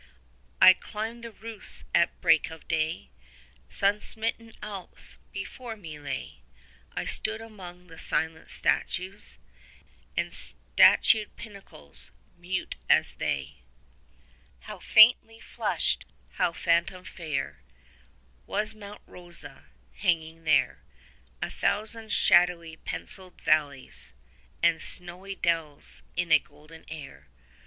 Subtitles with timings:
[0.01, 0.15] 60
[0.63, 3.11] I climbed the roofs at break of day;
[3.69, 6.39] Sun smitten Alps before me lay.
[6.95, 9.37] I stood among the silent statues,
[10.17, 13.57] And statued pinnacles, mute as they.
[14.61, 17.61] How faintly flushed, how phantom fair,
[18.47, 19.65] 65 Was Monte Rosa,
[19.97, 20.81] hanging there
[21.43, 24.13] A thousand shadowy pencilled valleys
[24.63, 27.27] And snowy dells in a golden air.